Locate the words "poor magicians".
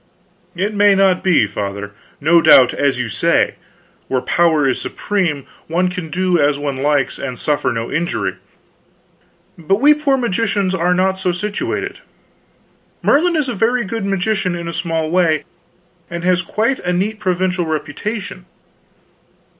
9.93-10.73